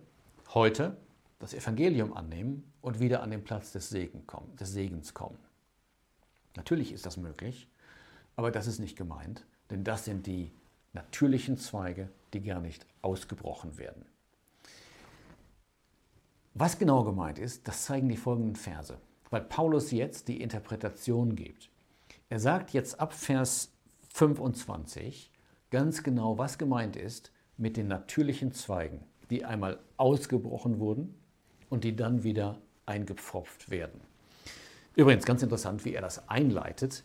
heute 0.53 0.95
das 1.39 1.55
Evangelium 1.55 2.13
annehmen 2.13 2.71
und 2.81 2.99
wieder 2.99 3.23
an 3.23 3.31
den 3.31 3.43
Platz 3.43 3.71
des, 3.71 3.89
Segen 3.89 4.27
kommen, 4.27 4.55
des 4.57 4.73
Segens 4.73 5.13
kommen. 5.13 5.39
Natürlich 6.55 6.91
ist 6.91 7.05
das 7.05 7.17
möglich, 7.17 7.69
aber 8.35 8.51
das 8.51 8.67
ist 8.67 8.79
nicht 8.79 8.97
gemeint, 8.97 9.45
denn 9.69 9.83
das 9.83 10.05
sind 10.05 10.27
die 10.27 10.51
natürlichen 10.93 11.57
Zweige, 11.57 12.09
die 12.33 12.41
gar 12.41 12.59
nicht 12.59 12.85
ausgebrochen 13.01 13.77
werden. 13.77 14.05
Was 16.53 16.77
genau 16.77 17.03
gemeint 17.03 17.39
ist, 17.39 17.67
das 17.67 17.85
zeigen 17.85 18.09
die 18.09 18.17
folgenden 18.17 18.55
Verse, 18.55 18.97
weil 19.29 19.41
Paulus 19.41 19.91
jetzt 19.91 20.27
die 20.27 20.41
Interpretation 20.41 21.35
gibt. 21.35 21.69
Er 22.29 22.39
sagt 22.39 22.71
jetzt 22.71 22.99
ab 22.99 23.13
Vers 23.13 23.71
25 24.09 25.31
ganz 25.69 26.03
genau, 26.03 26.37
was 26.37 26.57
gemeint 26.57 26.97
ist 26.97 27.31
mit 27.55 27.77
den 27.77 27.87
natürlichen 27.87 28.51
Zweigen, 28.51 29.03
die 29.29 29.45
einmal 29.45 29.79
ausgebrochen 29.95 30.79
wurden 30.79 31.15
und 31.69 31.85
die 31.85 31.95
dann 31.95 32.23
wieder 32.23 32.61
eingepfropft 32.85 33.69
werden. 33.69 34.01
Übrigens 34.95 35.25
ganz 35.25 35.41
interessant, 35.41 35.85
wie 35.85 35.93
er 35.93 36.01
das 36.01 36.27
einleitet. 36.29 37.03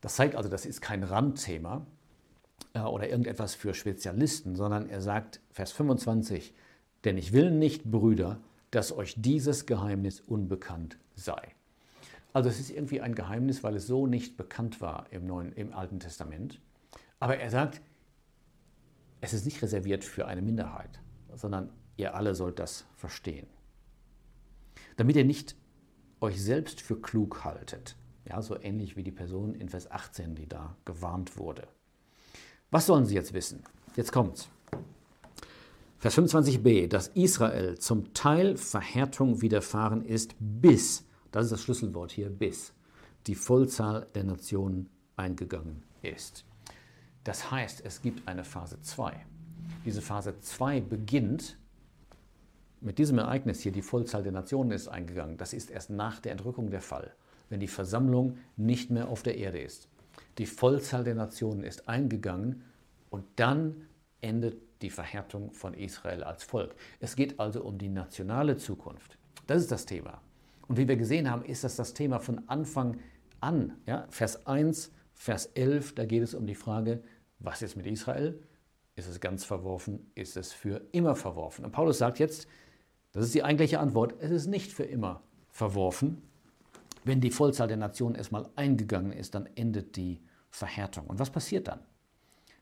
Das 0.00 0.16
zeigt 0.16 0.36
also, 0.36 0.48
das 0.48 0.66
ist 0.66 0.80
kein 0.80 1.02
Randthema 1.02 1.86
äh, 2.74 2.80
oder 2.80 3.08
irgendetwas 3.08 3.54
für 3.54 3.74
Spezialisten, 3.74 4.56
sondern 4.56 4.88
er 4.88 5.00
sagt, 5.00 5.40
Vers 5.50 5.72
25, 5.72 6.54
denn 7.04 7.16
ich 7.16 7.32
will 7.32 7.50
nicht, 7.50 7.84
Brüder, 7.84 8.40
dass 8.70 8.92
euch 8.92 9.14
dieses 9.16 9.66
Geheimnis 9.66 10.20
unbekannt 10.20 10.98
sei. 11.14 11.54
Also 12.32 12.48
es 12.48 12.58
ist 12.58 12.70
irgendwie 12.70 13.00
ein 13.00 13.14
Geheimnis, 13.14 13.62
weil 13.62 13.76
es 13.76 13.86
so 13.86 14.06
nicht 14.06 14.36
bekannt 14.36 14.80
war 14.80 15.06
im, 15.10 15.26
Neuen, 15.26 15.52
im 15.52 15.72
Alten 15.74 16.00
Testament. 16.00 16.60
Aber 17.20 17.36
er 17.36 17.50
sagt, 17.50 17.80
es 19.20 19.34
ist 19.34 19.44
nicht 19.44 19.62
reserviert 19.62 20.04
für 20.04 20.26
eine 20.26 20.42
Minderheit, 20.42 21.00
sondern 21.34 21.70
ihr 21.96 22.14
alle 22.14 22.34
sollt 22.34 22.58
das 22.58 22.86
verstehen. 22.96 23.46
Damit 24.96 25.16
ihr 25.16 25.24
nicht 25.24 25.54
euch 26.22 26.42
selbst 26.42 26.80
für 26.80 27.00
klug 27.00 27.44
haltet. 27.44 27.96
Ja, 28.24 28.40
so 28.40 28.60
ähnlich 28.60 28.96
wie 28.96 29.02
die 29.02 29.10
Person 29.10 29.54
in 29.54 29.68
Vers 29.68 29.90
18, 29.90 30.34
die 30.34 30.48
da 30.48 30.76
gewarnt 30.84 31.36
wurde. 31.36 31.66
Was 32.70 32.86
sollen 32.86 33.04
sie 33.04 33.14
jetzt 33.14 33.32
wissen? 33.32 33.62
Jetzt 33.96 34.12
kommt's. 34.12 34.48
Vers 35.98 36.18
25b, 36.18 36.88
dass 36.88 37.08
Israel 37.08 37.78
zum 37.78 38.14
Teil 38.14 38.56
Verhärtung 38.56 39.42
widerfahren 39.42 40.04
ist, 40.04 40.34
bis, 40.38 41.04
das 41.30 41.44
ist 41.44 41.52
das 41.52 41.62
Schlüsselwort 41.62 42.10
hier, 42.10 42.30
bis 42.30 42.72
die 43.26 43.34
Vollzahl 43.34 44.06
der 44.14 44.24
Nationen 44.24 44.88
eingegangen 45.16 45.82
ist. 46.02 46.44
Das 47.24 47.50
heißt, 47.50 47.84
es 47.84 48.02
gibt 48.02 48.26
eine 48.26 48.42
Phase 48.42 48.80
2. 48.80 49.14
Diese 49.84 50.02
Phase 50.02 50.38
2 50.40 50.80
beginnt 50.80 51.56
mit 52.82 52.98
diesem 52.98 53.18
Ereignis 53.18 53.60
hier, 53.60 53.72
die 53.72 53.82
Vollzahl 53.82 54.22
der 54.22 54.32
Nationen 54.32 54.72
ist 54.72 54.88
eingegangen. 54.88 55.36
Das 55.36 55.52
ist 55.52 55.70
erst 55.70 55.90
nach 55.90 56.20
der 56.20 56.32
Entrückung 56.32 56.70
der 56.70 56.80
Fall, 56.80 57.12
wenn 57.48 57.60
die 57.60 57.68
Versammlung 57.68 58.38
nicht 58.56 58.90
mehr 58.90 59.08
auf 59.08 59.22
der 59.22 59.38
Erde 59.38 59.60
ist. 59.60 59.88
Die 60.38 60.46
Vollzahl 60.46 61.04
der 61.04 61.14
Nationen 61.14 61.62
ist 61.62 61.88
eingegangen 61.88 62.62
und 63.10 63.24
dann 63.36 63.86
endet 64.20 64.56
die 64.82 64.90
Verhärtung 64.90 65.52
von 65.52 65.74
Israel 65.74 66.24
als 66.24 66.42
Volk. 66.42 66.74
Es 67.00 67.16
geht 67.16 67.38
also 67.38 67.62
um 67.62 67.78
die 67.78 67.88
nationale 67.88 68.56
Zukunft. 68.56 69.16
Das 69.46 69.60
ist 69.60 69.70
das 69.70 69.86
Thema. 69.86 70.20
Und 70.68 70.76
wie 70.76 70.88
wir 70.88 70.96
gesehen 70.96 71.30
haben, 71.30 71.44
ist 71.44 71.64
das 71.64 71.76
das 71.76 71.94
Thema 71.94 72.18
von 72.18 72.48
Anfang 72.48 72.98
an. 73.40 73.74
Ja? 73.86 74.06
Vers 74.10 74.46
1, 74.46 74.90
Vers 75.14 75.46
11, 75.54 75.94
da 75.94 76.04
geht 76.04 76.22
es 76.22 76.34
um 76.34 76.46
die 76.46 76.54
Frage, 76.54 77.02
was 77.38 77.62
ist 77.62 77.76
mit 77.76 77.86
Israel? 77.86 78.40
Ist 78.94 79.08
es 79.08 79.20
ganz 79.20 79.44
verworfen? 79.44 80.10
Ist 80.14 80.36
es 80.36 80.52
für 80.52 80.82
immer 80.92 81.14
verworfen? 81.14 81.64
Und 81.64 81.72
Paulus 81.72 81.98
sagt 81.98 82.18
jetzt, 82.18 82.46
das 83.12 83.24
ist 83.24 83.34
die 83.34 83.44
eigentliche 83.44 83.80
Antwort, 83.80 84.14
es 84.20 84.30
ist 84.30 84.46
nicht 84.46 84.72
für 84.72 84.84
immer 84.84 85.22
verworfen. 85.50 86.22
Wenn 87.04 87.20
die 87.20 87.30
Vollzahl 87.30 87.68
der 87.68 87.76
Nationen 87.76 88.14
erstmal 88.14 88.48
eingegangen 88.56 89.12
ist, 89.12 89.34
dann 89.34 89.48
endet 89.54 89.96
die 89.96 90.20
Verhärtung. 90.50 91.06
Und 91.06 91.18
was 91.18 91.30
passiert 91.30 91.68
dann? 91.68 91.80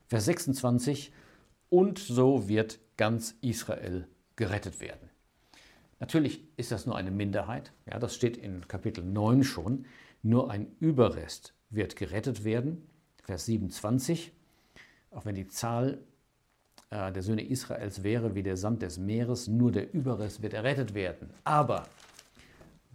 Vers 0.07 0.25
26, 0.25 1.13
und 1.69 1.99
so 1.99 2.49
wird 2.49 2.79
ganz 2.97 3.35
Israel 3.41 4.07
gerettet 4.35 4.81
werden. 4.81 5.09
Natürlich 5.99 6.43
ist 6.57 6.71
das 6.71 6.85
nur 6.85 6.97
eine 6.97 7.11
Minderheit, 7.11 7.71
ja, 7.85 7.99
das 7.99 8.15
steht 8.15 8.35
in 8.35 8.67
Kapitel 8.67 9.03
9 9.03 9.43
schon, 9.43 9.85
nur 10.23 10.51
ein 10.51 10.75
Überrest 10.79 11.53
wird 11.69 11.95
gerettet 11.95 12.43
werden. 12.43 12.87
Vers 13.23 13.45
27, 13.45 14.33
auch 15.11 15.25
wenn 15.25 15.35
die 15.35 15.47
Zahl 15.47 15.99
äh, 16.91 17.11
der 17.11 17.23
Söhne 17.23 17.41
Israels 17.41 18.03
wäre 18.03 18.35
wie 18.35 18.43
der 18.43 18.57
Sand 18.57 18.83
des 18.83 18.99
Meeres, 18.99 19.47
nur 19.47 19.71
der 19.71 19.93
Überrest 19.93 20.41
wird 20.43 20.53
errettet 20.53 20.93
werden. 20.93 21.31
Aber 21.43 21.87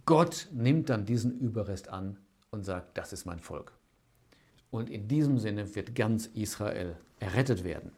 Gott 0.05 0.47
nimmt 0.53 0.89
dann 0.89 1.05
diesen 1.05 1.37
Überrest 1.39 1.89
an 1.89 2.17
und 2.51 2.63
sagt, 2.63 2.97
das 2.97 3.11
ist 3.11 3.25
mein 3.25 3.39
Volk. 3.39 3.73
Und 4.71 4.89
in 4.89 5.07
diesem 5.07 5.37
Sinne 5.37 5.75
wird 5.75 5.95
ganz 5.95 6.27
Israel 6.27 6.95
errettet 7.19 7.63
werden. 7.63 7.91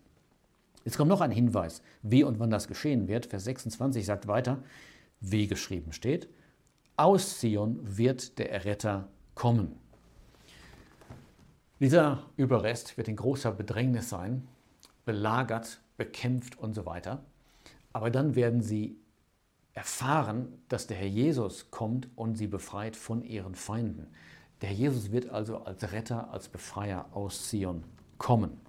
Jetzt 0.86 0.98
kommt 0.98 1.10
noch 1.10 1.22
ein 1.22 1.32
Hinweis, 1.32 1.84
wie 2.02 2.24
und 2.24 2.40
wann 2.40 2.50
das 2.50 2.68
geschehen 2.68 3.08
wird. 3.08 3.26
Vers 3.28 3.44
26 3.44 4.06
sagt 4.06 4.28
weiter, 4.28 4.64
wie 5.20 5.48
geschrieben 5.48 5.92
steht, 5.92 6.30
aus 6.96 7.40
Zion 7.40 7.80
wird 7.84 8.40
der 8.40 8.52
Erretter 8.52 9.10
kommen. 9.36 9.76
Dieser 11.80 12.24
Überrest 12.38 12.98
wird 12.98 13.08
in 13.08 13.16
großer 13.16 13.52
Bedrängnis 13.52 14.10
sein, 14.10 14.48
belagert, 15.06 15.82
bekämpft 16.00 16.58
und 16.58 16.74
so 16.74 16.88
weiter. 16.88 17.24
Aber 17.94 18.10
dann 18.10 18.34
werden 18.34 18.64
sie 18.64 18.98
erfahren, 19.74 20.48
dass 20.68 20.88
der 20.88 20.98
Herr 20.98 21.08
Jesus 21.08 21.70
kommt 21.70 22.10
und 22.16 22.36
sie 22.36 22.48
befreit 22.48 22.96
von 22.96 23.24
ihren 23.24 23.54
Feinden. 23.54 24.08
Der 24.62 24.70
Herr 24.70 24.76
Jesus 24.76 25.12
wird 25.12 25.30
also 25.30 25.60
als 25.60 25.92
Retter, 25.92 26.32
als 26.32 26.50
Befreier 26.50 27.06
aus 27.14 27.48
Zion 27.48 27.84
kommen. 28.18 28.60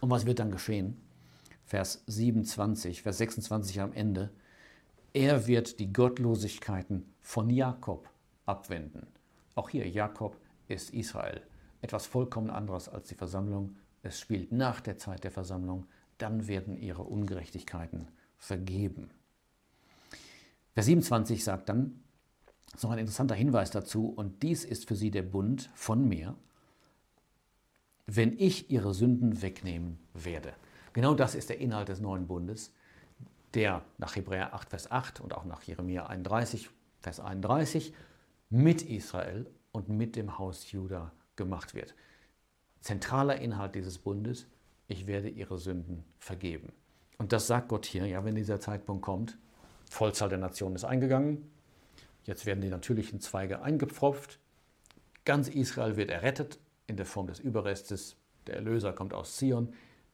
Und 0.00 0.10
was 0.10 0.26
wird 0.26 0.40
dann 0.40 0.50
geschehen? 0.50 1.00
Vers 1.64 2.02
27, 2.08 3.02
Vers 3.02 3.18
26 3.18 3.80
am 3.80 3.92
Ende. 3.92 4.30
Er 5.12 5.46
wird 5.46 5.78
die 5.78 5.92
Gottlosigkeiten 5.92 7.12
von 7.20 7.48
Jakob 7.50 8.08
abwenden. 8.46 9.06
Auch 9.54 9.68
hier, 9.68 9.88
Jakob 9.88 10.36
ist 10.68 10.90
Israel. 10.90 11.42
Etwas 11.82 12.06
vollkommen 12.06 12.50
anderes 12.50 12.88
als 12.88 13.08
die 13.08 13.14
Versammlung. 13.14 13.76
Es 14.02 14.18
spielt 14.20 14.52
nach 14.52 14.80
der 14.80 14.98
Zeit 14.98 15.24
der 15.24 15.30
Versammlung. 15.30 15.86
Dann 16.20 16.46
werden 16.46 16.76
ihre 16.76 17.02
Ungerechtigkeiten 17.02 18.08
vergeben. 18.36 19.10
Vers 20.74 20.86
27 20.86 21.42
sagt 21.42 21.68
dann, 21.68 22.02
das 22.66 22.76
ist 22.76 22.84
noch 22.84 22.90
ein 22.92 22.98
interessanter 22.98 23.34
Hinweis 23.34 23.70
dazu, 23.70 24.08
und 24.08 24.42
dies 24.42 24.64
ist 24.64 24.86
für 24.86 24.94
sie 24.94 25.10
der 25.10 25.22
Bund 25.22 25.70
von 25.74 26.06
mir, 26.06 26.36
wenn 28.06 28.38
ich 28.38 28.70
ihre 28.70 28.94
Sünden 28.94 29.42
wegnehmen 29.42 29.98
werde. 30.14 30.52
Genau 30.92 31.14
das 31.14 31.34
ist 31.34 31.48
der 31.48 31.58
Inhalt 31.58 31.88
des 31.88 32.00
neuen 32.00 32.26
Bundes, 32.26 32.72
der 33.54 33.84
nach 33.98 34.16
Hebräer 34.16 34.54
8, 34.54 34.70
Vers 34.70 34.90
8 34.90 35.20
und 35.20 35.34
auch 35.34 35.44
nach 35.44 35.62
Jeremia 35.62 36.06
31, 36.06 36.70
Vers 37.00 37.20
31 37.20 37.94
mit 38.50 38.82
Israel 38.82 39.46
und 39.72 39.88
mit 39.88 40.16
dem 40.16 40.38
Haus 40.38 40.70
Juda 40.70 41.12
gemacht 41.36 41.74
wird. 41.74 41.94
Zentraler 42.80 43.40
Inhalt 43.40 43.74
dieses 43.74 43.98
Bundes, 43.98 44.46
ich 44.90 45.06
werde 45.06 45.28
ihre 45.28 45.56
Sünden 45.56 46.04
vergeben. 46.18 46.72
Und 47.16 47.32
das 47.32 47.46
sagt 47.46 47.68
Gott 47.68 47.86
hier, 47.86 48.06
ja, 48.06 48.24
wenn 48.24 48.34
dieser 48.34 48.60
Zeitpunkt 48.60 49.02
kommt, 49.02 49.38
Vollzahl 49.88 50.28
der 50.28 50.38
Nationen 50.38 50.74
ist 50.74 50.84
eingegangen, 50.84 51.48
jetzt 52.24 52.44
werden 52.44 52.60
die 52.60 52.68
natürlichen 52.68 53.20
Zweige 53.20 53.62
eingepfropft, 53.62 54.40
ganz 55.24 55.48
Israel 55.48 55.96
wird 55.96 56.10
errettet 56.10 56.58
in 56.88 56.96
der 56.96 57.06
Form 57.06 57.28
des 57.28 57.38
Überrestes, 57.38 58.16
der 58.46 58.56
Erlöser 58.56 58.92
kommt 58.92 59.14
aus 59.14 59.36
Zion, 59.36 59.72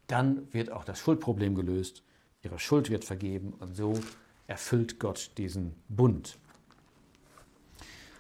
dann 0.09 0.52
wird 0.52 0.71
auch 0.71 0.85
das 0.85 0.99
Schuldproblem 0.99 1.54
gelöst, 1.54 2.02
ihre 2.42 2.59
Schuld 2.59 2.90
wird 2.90 3.04
vergeben 3.04 3.54
und 3.59 3.75
so 3.75 3.99
erfüllt 4.47 5.00
Gott 5.00 5.30
diesen 5.38 5.75
Bund. 5.88 6.38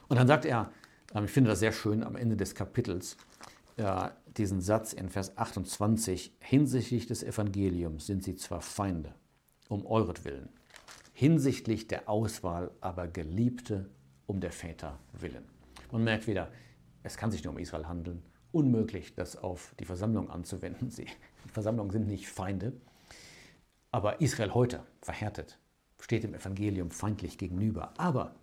Und 0.08 0.16
dann 0.16 0.26
sagt 0.26 0.46
er, 0.46 0.70
ähm, 1.14 1.26
ich 1.26 1.30
finde 1.30 1.50
das 1.50 1.58
sehr 1.58 1.72
schön 1.72 2.02
am 2.02 2.16
Ende 2.16 2.36
des 2.36 2.54
Kapitels, 2.54 3.16
diesen 4.38 4.60
Satz 4.60 4.92
in 4.92 5.08
Vers 5.08 5.36
28, 5.36 6.36
hinsichtlich 6.40 7.06
des 7.06 7.22
Evangeliums 7.22 8.06
sind 8.06 8.22
sie 8.22 8.36
zwar 8.36 8.60
Feinde, 8.60 9.14
um 9.68 9.86
euretwillen, 9.86 10.48
hinsichtlich 11.12 11.88
der 11.88 12.08
Auswahl 12.08 12.70
aber 12.80 13.08
Geliebte 13.08 13.90
um 14.26 14.40
der 14.40 14.52
Väter 14.52 14.98
willen. 15.12 15.44
Man 15.90 16.04
merkt 16.04 16.26
wieder, 16.26 16.50
es 17.02 17.16
kann 17.16 17.30
sich 17.30 17.44
nur 17.44 17.52
um 17.52 17.58
Israel 17.58 17.86
handeln, 17.86 18.22
unmöglich, 18.52 19.14
das 19.14 19.36
auf 19.36 19.74
die 19.78 19.84
Versammlung 19.84 20.30
anzuwenden. 20.30 20.90
Sie 20.90 21.06
die 21.44 21.50
Versammlungen 21.50 21.92
sind 21.92 22.08
nicht 22.08 22.28
Feinde. 22.28 22.72
Aber 23.92 24.20
Israel 24.20 24.52
heute, 24.52 24.82
verhärtet, 25.00 25.58
steht 26.00 26.24
dem 26.24 26.34
Evangelium 26.34 26.90
feindlich 26.90 27.38
gegenüber. 27.38 27.94
Aber 27.98 28.34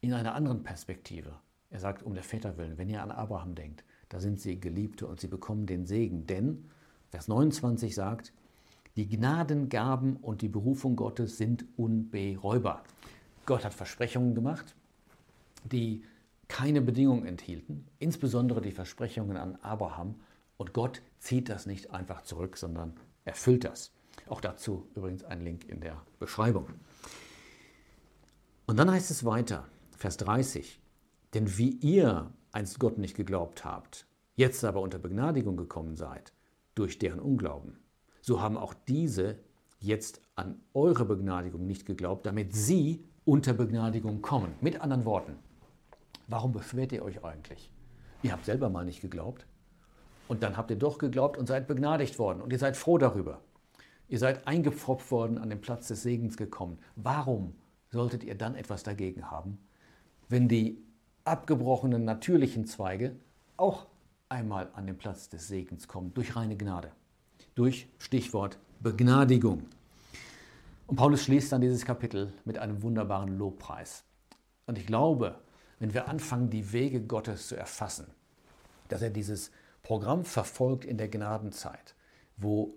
in 0.00 0.12
einer 0.12 0.34
anderen 0.34 0.62
Perspektive. 0.62 1.38
Er 1.70 1.80
sagt, 1.80 2.02
um 2.02 2.14
der 2.14 2.22
Väter 2.22 2.58
willen, 2.58 2.78
wenn 2.78 2.88
ihr 2.88 3.02
an 3.02 3.10
Abraham 3.10 3.54
denkt, 3.54 3.84
da 4.08 4.20
sind 4.20 4.40
sie 4.40 4.60
Geliebte 4.60 5.06
und 5.06 5.20
sie 5.20 5.28
bekommen 5.28 5.66
den 5.66 5.86
Segen. 5.86 6.26
Denn, 6.26 6.70
Vers 7.10 7.28
29 7.28 7.94
sagt, 7.94 8.32
die 8.96 9.08
Gnadengaben 9.08 10.16
und 10.16 10.42
die 10.42 10.48
Berufung 10.48 10.96
Gottes 10.96 11.36
sind 11.36 11.64
unberäubar. 11.76 12.82
Gott 13.44 13.64
hat 13.64 13.74
Versprechungen 13.74 14.34
gemacht, 14.34 14.74
die 15.64 16.02
keine 16.48 16.80
Bedingungen 16.80 17.26
enthielten, 17.26 17.86
insbesondere 17.98 18.60
die 18.60 18.70
Versprechungen 18.72 19.36
an 19.36 19.56
Abraham 19.56 20.14
und 20.56 20.72
Gott 20.72 21.02
zieht 21.18 21.48
das 21.48 21.66
nicht 21.66 21.90
einfach 21.90 22.22
zurück, 22.22 22.56
sondern 22.56 22.94
erfüllt 23.24 23.64
das. 23.64 23.92
Auch 24.28 24.40
dazu 24.40 24.86
übrigens 24.94 25.24
ein 25.24 25.42
Link 25.42 25.68
in 25.68 25.80
der 25.80 26.00
Beschreibung. 26.18 26.68
Und 28.66 28.78
dann 28.78 28.90
heißt 28.90 29.10
es 29.10 29.24
weiter, 29.24 29.66
Vers 29.96 30.16
30, 30.16 30.80
denn 31.34 31.58
wie 31.58 31.70
ihr 31.70 32.30
einst 32.56 32.80
Gott 32.80 32.96
nicht 32.96 33.14
geglaubt 33.14 33.66
habt, 33.66 34.06
jetzt 34.34 34.64
aber 34.64 34.80
unter 34.80 34.98
Begnadigung 34.98 35.58
gekommen 35.58 35.94
seid, 35.94 36.32
durch 36.74 36.98
deren 36.98 37.20
Unglauben, 37.20 37.78
so 38.22 38.40
haben 38.40 38.56
auch 38.56 38.72
diese 38.88 39.38
jetzt 39.78 40.22
an 40.36 40.62
eure 40.72 41.04
Begnadigung 41.04 41.66
nicht 41.66 41.84
geglaubt, 41.84 42.24
damit 42.24 42.54
sie 42.54 43.04
unter 43.26 43.52
Begnadigung 43.52 44.22
kommen. 44.22 44.54
Mit 44.62 44.80
anderen 44.80 45.04
Worten, 45.04 45.36
warum 46.28 46.52
beschwert 46.52 46.92
ihr 46.92 47.04
euch 47.04 47.22
eigentlich? 47.22 47.70
Ihr 48.22 48.32
habt 48.32 48.46
selber 48.46 48.70
mal 48.70 48.86
nicht 48.86 49.02
geglaubt 49.02 49.46
und 50.26 50.42
dann 50.42 50.56
habt 50.56 50.70
ihr 50.70 50.78
doch 50.78 50.96
geglaubt 50.96 51.36
und 51.36 51.46
seid 51.46 51.66
begnadigt 51.68 52.18
worden 52.18 52.40
und 52.40 52.54
ihr 52.54 52.58
seid 52.58 52.78
froh 52.78 52.96
darüber. 52.96 53.42
Ihr 54.08 54.18
seid 54.18 54.46
eingepfropft 54.46 55.10
worden, 55.10 55.36
an 55.36 55.50
den 55.50 55.60
Platz 55.60 55.88
des 55.88 56.02
Segens 56.02 56.38
gekommen. 56.38 56.78
Warum 56.94 57.54
solltet 57.90 58.24
ihr 58.24 58.34
dann 58.34 58.54
etwas 58.54 58.82
dagegen 58.82 59.30
haben, 59.30 59.58
wenn 60.28 60.48
die 60.48 60.85
abgebrochenen 61.26 62.04
natürlichen 62.04 62.66
Zweige 62.66 63.16
auch 63.56 63.86
einmal 64.28 64.70
an 64.74 64.86
den 64.86 64.96
Platz 64.96 65.28
des 65.28 65.48
Segens 65.48 65.88
kommen, 65.88 66.14
durch 66.14 66.36
reine 66.36 66.56
Gnade, 66.56 66.92
durch 67.54 67.88
Stichwort 67.98 68.58
Begnadigung. 68.80 69.62
Und 70.86 70.96
Paulus 70.96 71.24
schließt 71.24 71.50
dann 71.50 71.60
dieses 71.60 71.84
Kapitel 71.84 72.32
mit 72.44 72.58
einem 72.58 72.82
wunderbaren 72.82 73.36
Lobpreis. 73.38 74.04
Und 74.66 74.78
ich 74.78 74.86
glaube, 74.86 75.40
wenn 75.80 75.94
wir 75.94 76.08
anfangen, 76.08 76.48
die 76.48 76.72
Wege 76.72 77.00
Gottes 77.00 77.48
zu 77.48 77.56
erfassen, 77.56 78.06
dass 78.88 79.02
er 79.02 79.10
dieses 79.10 79.50
Programm 79.82 80.24
verfolgt 80.24 80.84
in 80.84 80.96
der 80.96 81.08
Gnadenzeit, 81.08 81.94
wo 82.36 82.74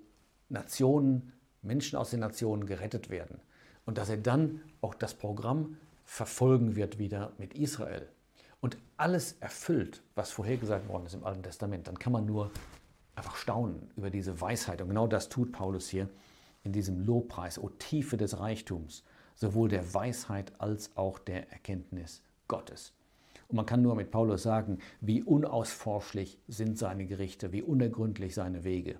Nationen, 0.49 1.33
Menschen 1.61 1.97
aus 1.97 2.11
den 2.11 2.21
Nationen 2.21 2.65
gerettet 2.65 3.09
werden 3.09 3.39
und 3.85 3.97
dass 3.97 4.09
er 4.09 4.17
dann 4.17 4.61
auch 4.81 4.95
das 4.95 5.13
Programm 5.13 5.77
verfolgen 6.05 6.75
wird 6.75 6.97
wieder 6.97 7.33
mit 7.37 7.53
Israel 7.53 8.07
und 8.61 8.77
alles 8.97 9.33
erfüllt, 9.39 10.01
was 10.15 10.31
vorhergesagt 10.31 10.87
worden 10.87 11.05
ist 11.05 11.13
im 11.13 11.23
Alten 11.23 11.43
Testament, 11.43 11.87
dann 11.87 11.99
kann 11.99 12.13
man 12.13 12.25
nur 12.25 12.51
einfach 13.15 13.35
staunen 13.35 13.89
über 13.95 14.09
diese 14.09 14.39
Weisheit. 14.41 14.81
Und 14.81 14.89
genau 14.89 15.07
das 15.07 15.29
tut 15.29 15.51
Paulus 15.51 15.89
hier 15.89 16.09
in 16.63 16.73
diesem 16.73 17.05
Lobpreis, 17.05 17.57
o 17.57 17.69
Tiefe 17.69 18.17
des 18.17 18.39
Reichtums, 18.39 19.03
sowohl 19.35 19.69
der 19.69 19.93
Weisheit 19.93 20.51
als 20.59 20.95
auch 20.97 21.19
der 21.19 21.51
Erkenntnis 21.51 22.21
Gottes. 22.47 22.93
Und 23.47 23.55
man 23.55 23.65
kann 23.65 23.81
nur 23.81 23.95
mit 23.95 24.11
Paulus 24.11 24.43
sagen, 24.43 24.79
wie 25.01 25.23
unausforschlich 25.23 26.37
sind 26.47 26.77
seine 26.77 27.05
Gerichte, 27.05 27.51
wie 27.51 27.63
unergründlich 27.63 28.35
seine 28.35 28.63
Wege. 28.63 28.99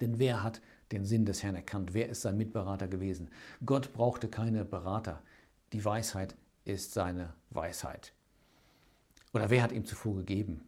Denn 0.00 0.18
wer 0.18 0.42
hat 0.42 0.60
den 0.92 1.04
Sinn 1.04 1.24
des 1.24 1.42
Herrn 1.42 1.56
erkannt? 1.56 1.94
Wer 1.94 2.08
ist 2.08 2.22
sein 2.22 2.36
Mitberater 2.36 2.86
gewesen? 2.86 3.30
Gott 3.64 3.92
brauchte 3.92 4.28
keine 4.28 4.64
Berater. 4.64 5.22
Die 5.72 5.84
Weisheit 5.84 6.36
ist 6.64 6.92
seine 6.92 7.32
Weisheit. 7.50 8.12
Oder 9.36 9.50
wer 9.50 9.62
hat 9.62 9.72
ihm 9.72 9.84
zuvor 9.84 10.16
gegeben? 10.16 10.62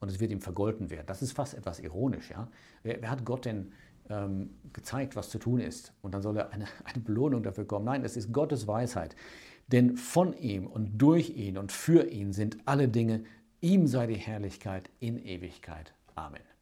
Und 0.00 0.10
es 0.10 0.18
wird 0.18 0.30
ihm 0.30 0.40
vergolten 0.40 0.88
werden. 0.88 1.06
Das 1.06 1.20
ist 1.20 1.32
fast 1.32 1.52
etwas 1.52 1.78
ironisch. 1.78 2.30
Ja? 2.30 2.48
Wer, 2.82 3.02
wer 3.02 3.10
hat 3.10 3.26
Gott 3.26 3.44
denn 3.44 3.72
ähm, 4.08 4.48
gezeigt, 4.72 5.14
was 5.14 5.28
zu 5.28 5.38
tun 5.38 5.60
ist? 5.60 5.92
Und 6.00 6.14
dann 6.14 6.22
soll 6.22 6.38
er 6.38 6.50
eine, 6.50 6.64
eine 6.84 7.02
Belohnung 7.04 7.42
dafür 7.42 7.66
kommen. 7.66 7.84
Nein, 7.84 8.02
es 8.02 8.16
ist 8.16 8.32
Gottes 8.32 8.66
Weisheit. 8.66 9.14
Denn 9.68 9.98
von 9.98 10.32
ihm 10.32 10.66
und 10.66 10.96
durch 10.96 11.36
ihn 11.36 11.58
und 11.58 11.70
für 11.70 12.06
ihn 12.08 12.32
sind 12.32 12.56
alle 12.64 12.88
Dinge. 12.88 13.24
Ihm 13.60 13.86
sei 13.86 14.06
die 14.06 14.14
Herrlichkeit 14.14 14.88
in 15.00 15.18
Ewigkeit. 15.18 15.92
Amen. 16.14 16.53